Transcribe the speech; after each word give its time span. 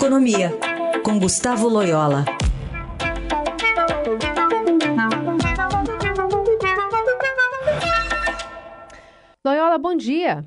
Economia, 0.00 0.52
com 1.04 1.18
Gustavo 1.18 1.66
Loyola. 1.66 2.24
Loyola, 9.44 9.76
bom 9.76 9.96
dia. 9.96 10.44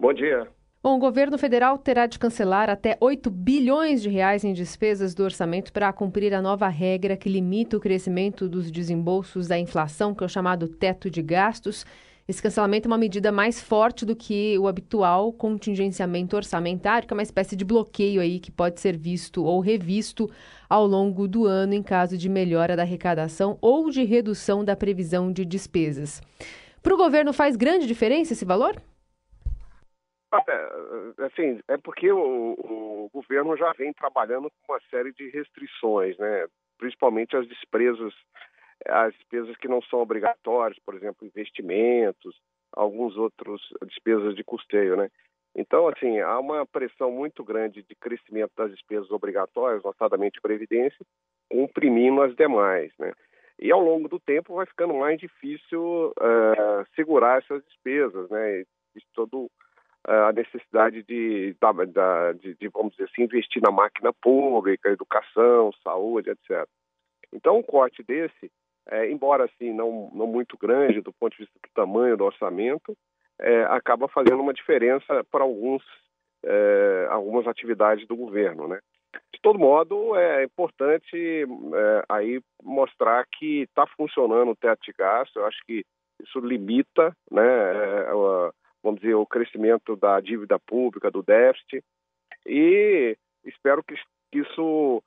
Bom 0.00 0.12
dia. 0.12 0.48
Bom, 0.82 0.96
o 0.96 0.98
governo 0.98 1.38
federal 1.38 1.78
terá 1.78 2.06
de 2.06 2.18
cancelar 2.18 2.68
até 2.68 2.98
8 3.00 3.30
bilhões 3.30 4.02
de 4.02 4.08
reais 4.08 4.42
em 4.42 4.52
despesas 4.52 5.14
do 5.14 5.22
orçamento 5.22 5.72
para 5.72 5.92
cumprir 5.92 6.34
a 6.34 6.42
nova 6.42 6.66
regra 6.66 7.16
que 7.16 7.28
limita 7.28 7.76
o 7.76 7.80
crescimento 7.80 8.48
dos 8.48 8.68
desembolsos 8.68 9.46
da 9.46 9.56
inflação, 9.56 10.12
que 10.12 10.24
é 10.24 10.26
o 10.26 10.28
chamado 10.28 10.66
teto 10.66 11.08
de 11.08 11.22
gastos. 11.22 11.86
Esse 12.28 12.42
cancelamento 12.42 12.86
é 12.86 12.90
uma 12.90 12.98
medida 12.98 13.32
mais 13.32 13.58
forte 13.58 14.04
do 14.04 14.14
que 14.14 14.58
o 14.58 14.68
habitual 14.68 15.32
contingenciamento 15.32 16.36
orçamentário, 16.36 17.08
que 17.08 17.14
é 17.14 17.16
uma 17.16 17.22
espécie 17.22 17.56
de 17.56 17.64
bloqueio 17.64 18.20
aí 18.20 18.38
que 18.38 18.52
pode 18.52 18.80
ser 18.80 18.98
visto 18.98 19.42
ou 19.42 19.60
revisto 19.60 20.28
ao 20.68 20.86
longo 20.86 21.26
do 21.26 21.46
ano 21.46 21.72
em 21.72 21.82
caso 21.82 22.18
de 22.18 22.28
melhora 22.28 22.76
da 22.76 22.82
arrecadação 22.82 23.56
ou 23.62 23.88
de 23.88 24.04
redução 24.04 24.62
da 24.62 24.76
previsão 24.76 25.32
de 25.32 25.42
despesas. 25.46 26.20
Para 26.82 26.92
o 26.92 26.98
governo 26.98 27.32
faz 27.32 27.56
grande 27.56 27.86
diferença 27.86 28.34
esse 28.34 28.44
valor? 28.44 28.76
Assim, 31.24 31.60
é 31.66 31.78
porque 31.78 32.12
o, 32.12 32.18
o, 32.18 33.10
governo 33.10 33.56
já 33.56 33.72
vem 33.72 33.90
trabalhando 33.94 34.50
com 34.50 34.74
uma 34.74 34.80
série 34.90 35.14
de 35.14 35.30
restrições, 35.30 36.18
né? 36.18 36.46
principalmente 36.76 37.34
as 37.34 37.48
despesas, 37.48 38.12
as 38.86 39.12
despesas 39.14 39.56
que 39.56 39.68
não 39.68 39.82
são 39.82 40.00
obrigatórias, 40.00 40.78
por 40.84 40.94
exemplo, 40.94 41.26
investimentos, 41.26 42.40
alguns 42.72 43.16
outros 43.16 43.60
despesas 43.86 44.34
de 44.34 44.44
custeio, 44.44 44.96
né? 44.96 45.10
Então, 45.54 45.88
assim, 45.88 46.20
há 46.20 46.38
uma 46.38 46.64
pressão 46.66 47.10
muito 47.10 47.42
grande 47.42 47.82
de 47.82 47.94
crescimento 47.96 48.52
das 48.56 48.70
despesas 48.70 49.10
obrigatórias, 49.10 49.82
notadamente 49.82 50.40
previdência, 50.40 51.04
comprimindo 51.50 52.22
as 52.22 52.34
demais, 52.36 52.92
né? 52.98 53.12
E 53.58 53.72
ao 53.72 53.80
longo 53.80 54.08
do 54.08 54.20
tempo 54.20 54.54
vai 54.54 54.66
ficando 54.66 54.94
mais 54.94 55.18
difícil 55.18 56.10
uh, 56.10 56.86
segurar 56.94 57.38
essas 57.42 57.64
despesas, 57.64 58.30
né? 58.30 58.60
Isso 58.94 59.06
todo 59.14 59.50
a 60.04 60.32
necessidade 60.32 61.02
de, 61.02 61.54
de, 62.40 62.54
de, 62.54 62.68
vamos 62.68 62.92
dizer 62.92 63.04
assim, 63.04 63.24
investir 63.24 63.60
na 63.60 63.70
máquina 63.70 64.12
pública, 64.12 64.88
educação, 64.90 65.70
saúde, 65.84 66.30
etc. 66.30 66.66
Então, 67.32 67.58
um 67.58 67.62
corte 67.62 68.02
desse, 68.02 68.50
é, 68.90 69.10
embora 69.10 69.44
assim 69.44 69.72
não, 69.72 70.10
não 70.14 70.26
muito 70.26 70.56
grande 70.56 71.00
do 71.00 71.12
ponto 71.12 71.32
de 71.32 71.44
vista 71.44 71.58
do 71.62 71.70
tamanho 71.74 72.16
do 72.16 72.24
orçamento, 72.24 72.96
é, 73.40 73.62
acaba 73.64 74.08
fazendo 74.08 74.40
uma 74.40 74.52
diferença 74.52 75.24
para 75.30 75.44
alguns, 75.44 75.82
é, 76.44 77.06
algumas 77.10 77.46
atividades 77.46 78.06
do 78.06 78.16
governo, 78.16 78.66
né? 78.66 78.80
De 79.32 79.40
todo 79.40 79.58
modo, 79.58 80.16
é 80.16 80.44
importante 80.44 81.14
é, 81.14 82.04
aí 82.08 82.40
mostrar 82.62 83.24
que 83.26 83.62
está 83.62 83.86
funcionando 83.86 84.50
o 84.50 84.56
teto 84.56 84.80
de 84.82 84.92
gasto. 84.92 85.38
Eu 85.38 85.46
acho 85.46 85.58
que 85.66 85.84
isso 86.20 86.40
limita, 86.40 87.16
né, 87.30 87.46
é, 87.46 88.10
vamos 88.82 89.00
dizer, 89.00 89.14
o 89.14 89.26
crescimento 89.26 89.96
da 89.96 90.20
dívida 90.20 90.58
pública, 90.58 91.10
do 91.10 91.22
déficit, 91.22 91.82
e 92.44 93.16
espero 93.44 93.82
que 93.84 93.94
isso 94.32 95.02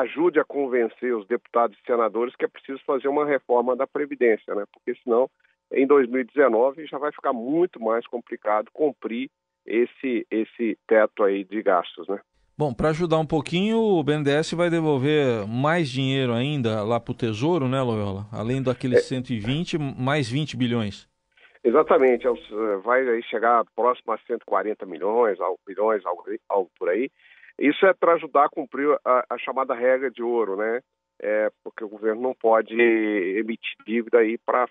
ajude 0.00 0.38
a 0.40 0.44
convencer 0.44 1.14
os 1.14 1.26
deputados 1.26 1.76
e 1.78 1.86
senadores 1.86 2.34
que 2.36 2.44
é 2.44 2.48
preciso 2.48 2.80
fazer 2.84 3.08
uma 3.08 3.26
reforma 3.26 3.76
da 3.76 3.86
Previdência, 3.86 4.54
né? 4.54 4.64
porque 4.72 4.98
senão, 5.02 5.28
em 5.72 5.86
2019, 5.86 6.86
já 6.86 6.98
vai 6.98 7.12
ficar 7.12 7.32
muito 7.32 7.80
mais 7.80 8.06
complicado 8.06 8.70
cumprir 8.72 9.30
esse, 9.66 10.26
esse 10.30 10.78
teto 10.86 11.22
aí 11.22 11.44
de 11.44 11.62
gastos, 11.62 12.08
né? 12.08 12.18
Bom, 12.56 12.74
para 12.74 12.88
ajudar 12.88 13.18
um 13.18 13.26
pouquinho, 13.26 13.78
o 13.78 14.02
BNDES 14.02 14.52
vai 14.54 14.68
devolver 14.68 15.46
mais 15.46 15.88
dinheiro 15.88 16.32
ainda 16.32 16.82
lá 16.82 16.98
para 16.98 17.12
o 17.12 17.14
Tesouro, 17.14 17.68
né, 17.68 17.80
Loyola? 17.80 18.26
Além 18.32 18.60
daqueles 18.60 18.98
é... 18.98 19.02
120, 19.02 19.78
mais 19.78 20.28
20 20.28 20.56
bilhões. 20.56 21.08
Exatamente, 21.62 22.26
é 22.26 22.30
eh, 22.30 22.76
vai 22.82 23.22
chegar 23.22 23.64
próximo 23.76 24.12
a 24.12 24.18
140 24.26 24.86
milhões, 24.86 25.38
bilhões, 25.66 26.04
algo, 26.04 26.24
algo 26.48 26.70
por 26.76 26.88
aí. 26.88 27.10
Isso 27.58 27.84
é 27.86 27.92
para 27.92 28.14
ajudar 28.14 28.44
a 28.44 28.48
cumprir 28.48 28.88
a, 29.04 29.24
a, 29.30 29.38
chamada 29.38 29.74
regra 29.74 30.10
de 30.10 30.22
ouro, 30.22 30.56
né? 30.56 30.80
É, 31.20 31.50
porque 31.64 31.82
o 31.82 31.88
governo 31.88 32.22
não 32.22 32.34
pode 32.34 32.80
emitir 32.80 33.74
dívida 33.84 34.18
aí 34.18 34.38
para 34.38 34.68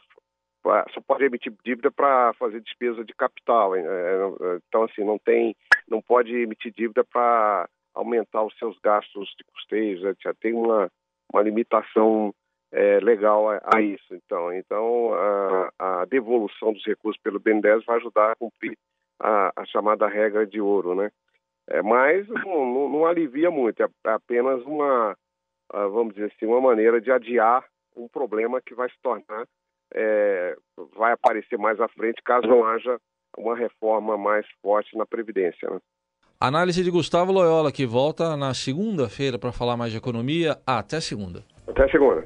só 0.93 0.99
pode 0.99 1.23
emitir 1.23 1.53
dívida 1.63 1.89
para 1.89 2.33
fazer 2.33 2.59
despesa 2.59 3.03
de 3.03 3.13
capital. 3.13 3.75
É, 3.75 3.83
então 4.67 4.83
assim 4.83 5.03
não 5.03 5.17
tem, 5.17 5.55
não 5.89 6.01
pode 6.01 6.35
emitir 6.35 6.73
dívida 6.73 7.05
para 7.05 7.69
aumentar 7.93 8.43
os 8.43 8.57
seus 8.57 8.77
gastos 8.79 9.33
de 9.37 9.43
custeios, 9.45 10.03
etc. 10.03 10.35
Tem 10.39 10.53
uma 10.53 10.89
uma 11.31 11.41
limitação 11.41 12.33
é, 12.71 12.99
legal 12.99 13.49
a, 13.49 13.61
a, 13.75 13.81
isso. 13.81 14.13
Então, 14.13 14.53
então 14.53 15.13
a, 15.13 15.69
a, 15.79 16.05
devolução 16.05 16.73
dos 16.73 16.85
recursos 16.85 17.21
pelo 17.21 17.39
BNDES 17.39 17.85
vai 17.85 17.97
ajudar 17.97 18.31
a 18.31 18.35
cumprir 18.35 18.77
a, 19.19 19.51
a 19.55 19.65
chamada 19.65 20.07
regra 20.07 20.45
de 20.45 20.59
ouro, 20.59 20.95
né? 20.95 21.11
É, 21.69 21.81
mas 21.81 22.28
não, 22.28 22.89
não, 22.89 23.05
alivia 23.05 23.51
muito, 23.51 23.83
é 23.83 23.88
apenas 24.05 24.63
uma, 24.63 25.16
vamos 25.72 26.13
dizer 26.13 26.31
assim, 26.33 26.45
uma 26.45 26.61
maneira 26.61 27.01
de 27.01 27.11
adiar 27.11 27.66
um 27.95 28.07
problema 28.07 28.61
que 28.61 28.73
vai 28.73 28.89
se 28.89 28.95
tornar, 29.01 29.45
é, 29.94 30.56
vai 30.95 31.11
aparecer 31.13 31.57
mais 31.57 31.79
à 31.79 31.88
frente 31.88 32.22
caso 32.23 32.47
não 32.47 32.63
haja 32.63 32.97
uma 33.38 33.56
reforma 33.56 34.17
mais 34.17 34.45
forte 34.61 34.97
na 34.97 35.06
Previdência. 35.06 35.69
Né? 35.69 35.79
Análise 36.39 36.83
de 36.83 36.91
Gustavo 36.91 37.31
Loyola, 37.31 37.72
que 37.72 37.85
volta 37.85 38.38
na 38.38 38.53
segunda-feira 38.53 39.39
para 39.39 39.51
falar 39.51 39.75
mais 39.75 39.91
de 39.91 39.97
economia. 39.97 40.57
Até 40.66 41.01
segunda. 41.01 41.44
Até 41.67 41.88
segunda. 41.89 42.23